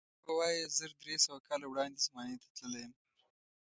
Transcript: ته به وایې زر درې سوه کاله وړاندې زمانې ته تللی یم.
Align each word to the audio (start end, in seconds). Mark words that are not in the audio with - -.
ته 0.15 0.19
به 0.25 0.31
وایې 0.37 0.63
زر 0.77 0.91
درې 1.01 1.15
سوه 1.25 1.39
کاله 1.47 1.65
وړاندې 1.67 1.99
زمانې 2.07 2.37
ته 2.43 2.47
تللی 2.57 2.81
یم. 2.85 2.93